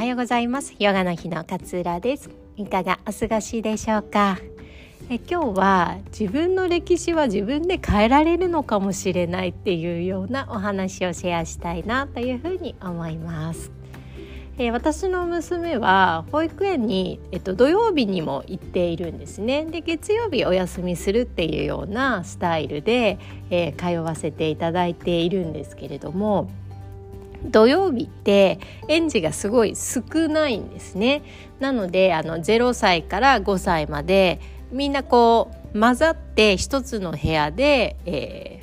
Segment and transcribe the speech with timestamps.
[0.00, 0.74] はようございます。
[0.78, 2.30] ヨガの日の勝浦です。
[2.56, 4.38] いかがお過ごしでしょうか？
[5.10, 13.70] え今日は自分の歴史は自分で変えられるのかもしれないっていうようなお話をシェアしたいなというふうに思います。
[14.56, 19.66] え私の娘は保育園に、えっと、土曜日にも行っているんですね。
[19.66, 23.18] で月曜日お休みするっていうようなスタイルで、
[23.50, 26.50] えー、通わせていただいているんですけれども
[27.44, 28.58] 土曜日って
[28.88, 31.22] 園児がすごい少ないんですね。
[31.58, 34.40] なのであの0歳から5歳まで
[34.70, 38.62] みんなこう混ざって一つの部屋で、え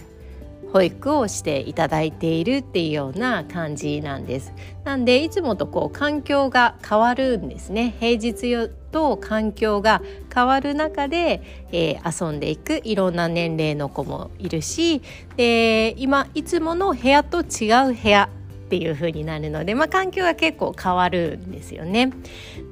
[0.66, 4.54] ー、保育をしていただいているっていうような感じなんです。
[4.84, 7.96] なんでいつもとこう環境が変わるんですね。
[8.00, 10.02] 平日と環境が
[10.34, 15.02] 変わる中で、えー、遊んでいくいろんな年齢の子もいるし
[15.36, 18.30] で今いつもの部屋と違う部屋
[18.68, 22.12] っていう風になるので、まあ、環境が結構変わるんですよね。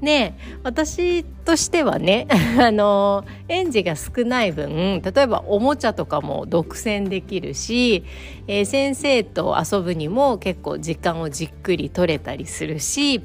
[0.01, 2.27] で私としてはね
[2.59, 8.03] あの園児が少ない分例えばおもちゃとかも独占できるし、
[8.47, 13.21] えー、先生と遊ぶにも結構時間をじっくり取れたりするし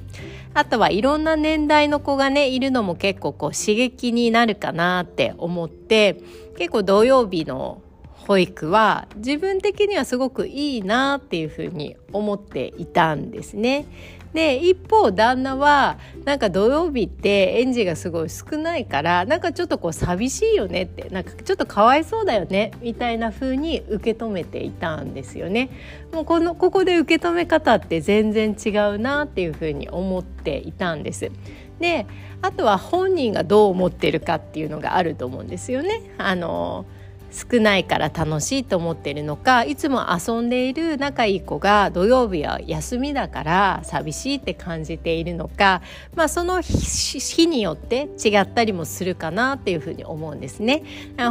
[0.54, 6.20] あとはいろんな年代の子がねいるのも結構こう刺激になるかなって思って
[6.56, 7.82] 結構土曜日の
[8.30, 13.86] 保育は自分的にはすごくいいなっていうふうに思っていたんですね。
[14.32, 25.68] で一方旦那はなんか土曜日って園児がすごい少ないからなんかちょっとこう寂しいよねってなんかちょっとかわいそうだよねみたいな風に受け止めていたんですよね。
[26.12, 31.32] もうこのここで受け止め方って全然違うなっていう風に思っていたんです。
[31.80, 32.06] で
[32.42, 36.12] あとは本人がどう思ってるかっていうのがあると思うんですよね。
[36.16, 36.86] あの
[37.30, 45.82] 少ないから楽しいと思ってるのかいつも遊んでいる仲いい子が土曜日は休みだから寂しいって感じているのか、
[46.14, 50.82] まあ、その日によって違ったりもするかなっていうふうに思うんですね。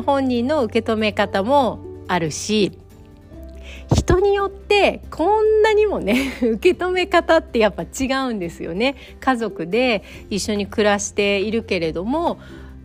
[0.06, 2.80] 本人の受け止め方もあるし
[3.94, 12.40] 人によってこんなにもね 受け止め方ってやっぱ違うんですよね家族で一緒に暮らしているけれども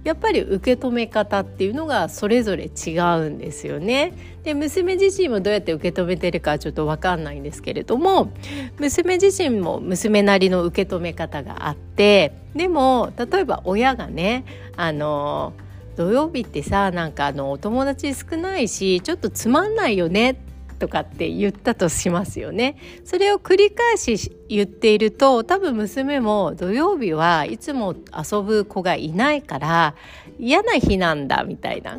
[0.04, 4.12] やっぱり受け止め方っていうのがそれぞれ違うんですよね。
[4.44, 8.30] で娘自身もどうやって受け止めてるかちょっと分かんないんですけれども
[8.78, 14.44] 娘自身も娘なりの受け止め方があってでも例えば親がね
[14.76, 15.54] あの
[15.96, 20.34] 土曜日ってさなんかあのお友達少ないしちょっとつまんないよねっ
[20.74, 22.76] とかって言ったとしますよね。
[23.04, 29.94] それを繰り返し言っていると多分娘も土曜日はいつも遊ぶ子がいないから
[30.38, 31.98] 嫌な日なんだみたいな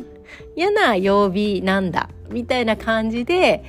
[0.54, 3.64] 嫌な曜日なんだみたいな感じで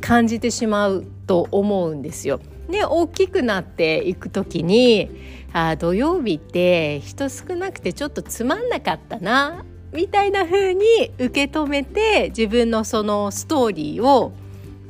[0.00, 2.40] 感じてしまうと思うんですよ。
[2.68, 5.10] で大きくなっていく時に
[5.52, 9.64] あ土曜日って人少なくてちょっとつまんなかったな
[9.94, 10.82] みたいな風に
[11.18, 14.32] 受け止めて自分のそのストーリーを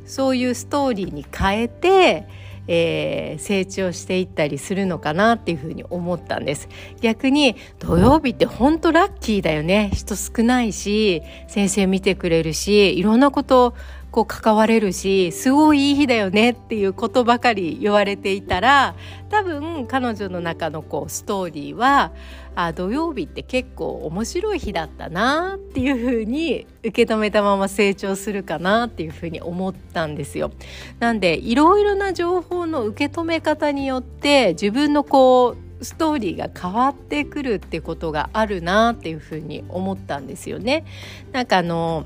[0.05, 2.27] そういうストーリーに変えて、
[2.67, 6.69] えー、成長していったりするのかなっていうふうに思ったんです。
[7.01, 9.91] 逆に土曜日って本当ラッキーだよね。
[9.93, 13.75] 人少ないし先生見てくれるしいろんなこと
[14.15, 18.95] こう関われるしすごいいい日だよねっていうことばかり言われていたら
[19.27, 22.13] 多分彼女の中のこうストーリーは
[22.55, 30.53] あ土曜日って結構面白い日だったなっていうふうに受け止めたまま成長するかなっていうふうに思ったんですよ。
[30.99, 40.85] なんでいろいろな情報の受け止め方によって自分のこうストーリーが変わってくるってことがあるなっていうふうに思ったんですよね。
[41.33, 42.05] なんかあの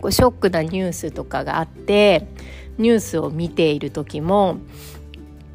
[0.00, 2.26] こうショックなニュースとかがあって
[2.78, 4.58] ニュースを見ている時も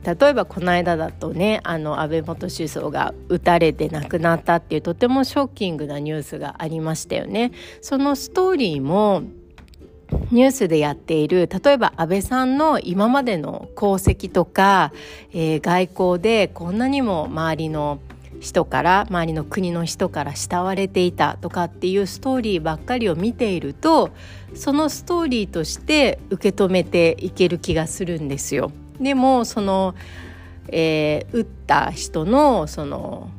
[0.04, 7.52] 例えばこの間だとねあの安倍元首相が撃たれて亡くなったっていうとてもショッキングなニュースがありましたよね。
[7.82, 9.22] そのストーリーも
[10.32, 14.92] ニュースでやっている例えば安倍さんの今までの功績とか、
[15.32, 18.00] えー、外交でこんなにも周りの
[18.42, 24.10] 人から周りの国の人から慕われていたとかっていうストーリーばっかりを見ていると
[24.56, 28.72] そのストーリーとして受け止めていける気がするんですよ。
[29.00, 29.94] でもその、
[30.70, 33.30] えー、打った人のその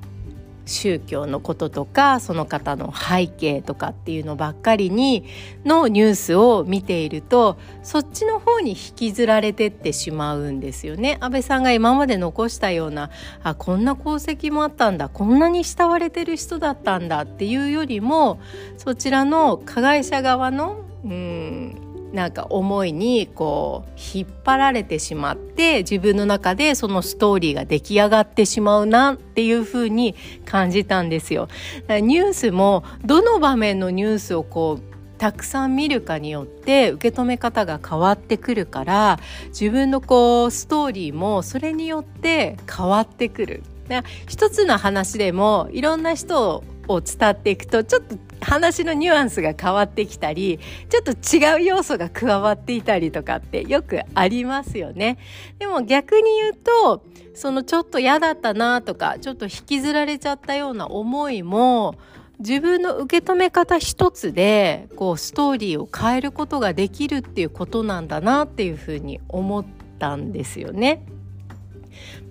[0.64, 5.24] 宗教のこととかその方の背景とかっていうのばっかりに
[5.64, 11.18] のニュースを見ているとそっちの方に引きずられてってしまうんですよね。
[11.20, 13.10] 安倍さんが今まで残したような
[13.42, 18.40] あこんな功績もあったんだこんなに慕われてる人だったんだっていうよりも
[18.78, 30.14] そちらの加害者側のうんなんか思いにこう引っ張られてしまって自分の中でそのストーリーが出来上がってしまうなっていうふうに
[30.44, 31.48] 感じたんですよ。
[31.88, 43.62] ニュースもどの場面のニュースをこうたくさん見るかによって受け止め方が変わってくるから自分のこうストーリーもそれによって変わってくる。
[44.26, 50.58] 一つの話でもいろんな人を伝っていくとちょっと話のニュアンスが変わってきたり
[50.88, 55.18] ちょっと違う要素が加わっていたりとかってよくありますよね。
[55.58, 57.04] でも逆に言うと
[57.34, 61.94] そのちょっと嫌だったなとかちょっと引きずられちゃったような思いも
[62.38, 69.64] 自分の受け止め方一つでこうストーリーを変えることができるっていうことなんだなっていうふうに思っ
[69.98, 71.04] たんですよね。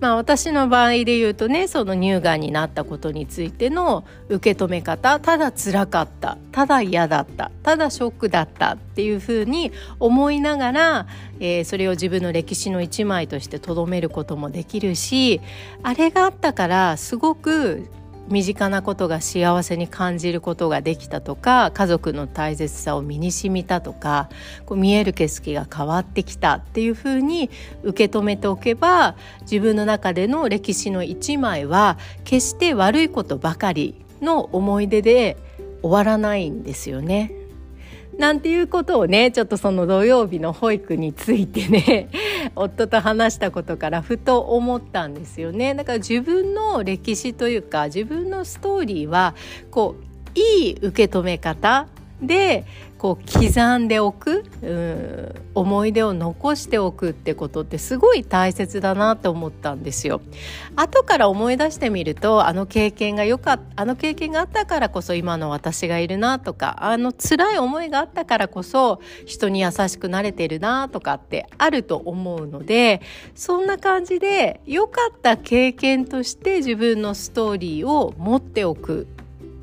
[0.00, 11.06] まあ私の場合で言うとねその乳がんになったことについての受け止め方ただ辛かったただ嫌だったただショックだったっていうふうに思いながら、
[11.40, 15.40] えー、それを自分の歴史の一枚としてとどめることもできるし
[15.82, 17.88] あれがあったからすごく
[18.32, 24.30] 身近なことが幸せに感じることができたとか家族の大切さを身にしみたとか
[24.64, 27.50] こう見える景色が変わってきたっていうふうに
[27.82, 35.36] 受け止めておけば自分の中での歴史の一枚は決して悪いことばかりの思い出で
[35.82, 37.41] 終わらないんですよね。
[38.22, 42.08] なんていうことをねちょっとその土曜日の保育についてね
[42.54, 45.74] 夫と話したことからふと思ったんですよね。
[45.74, 49.34] だから自分の歴史というか自分のストーリーは
[49.72, 51.88] こういい受け止め方
[52.22, 52.64] で
[53.02, 54.44] こう刻んでおく
[55.54, 60.20] 思い出を残しておくってことってすごい大切だなって思ったんですよ。
[60.76, 73.02] 後から思い出してみるとあの経験がよかあの経験があったからこそ今の私がいるなとかあの辛い思いがあったからこそ人に優しくなれてるなとかってあると思うので
[73.34, 79.08] そんな感じで良かった経験として自分のストーリーを持っておく。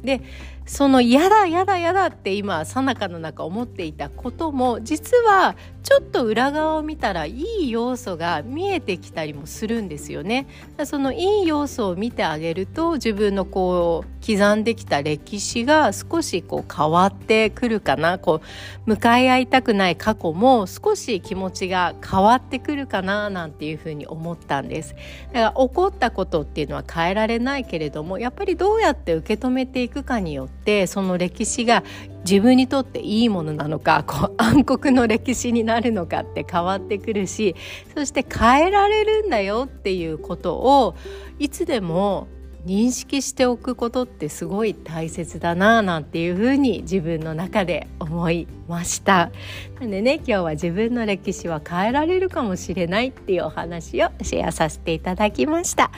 [0.04, 0.22] で
[0.70, 5.56] そのやだやだやだって今さなかの中思っていたことも実は
[5.90, 10.46] ちょっと裏側を見たらいい要素が見えてきたりもするんですよね。
[10.86, 24.96] そのいい要素を見てあげると自分のこう刻んできた歴史が少しこう変わってくるかなこう向かい合いたくない過去も少し気持ちが変わってくるかななんていうふうに思ったんです。
[25.34, 31.84] だから起こったことっていうのは変えられないけれどもやっぱりどうやって受け止めていくかによってその歴史が
[32.30, 37.56] 自分にとっていいものなのかこう暗黒の歴史になるるのかって変わってくるし
[37.96, 40.96] そして変えられるんだよっていうことを
[41.38, 42.28] いつでも
[42.70, 49.32] 認識しておくことってすごい大切だななんていうふうに自分の中で思いました。
[49.80, 55.90] なんでね今日は自分の歴史は変えられるかもしれないっていうお話をシェアさせていただきました、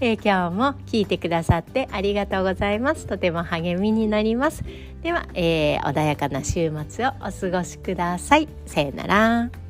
[0.00, 3.06] えー、今日も聞いてくださってありがとうございます。
[3.08, 4.62] とても励みになります。
[5.02, 8.48] では、えー、穏やかな週末をお過ごしください。
[8.66, 9.69] さよなら。